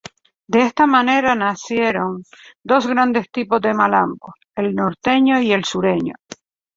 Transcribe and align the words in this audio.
De 0.47 0.61
esta 0.63 0.87
manera, 0.87 1.35
nacieron 1.35 2.23
dos 2.63 2.87
grandes 2.87 3.29
tipos 3.29 3.61
de 3.61 3.75
malambo: 3.75 4.33
el 4.55 4.73
"norteño" 4.73 5.39
y 5.39 5.53
el 5.53 5.63
"sureño". 5.63 6.15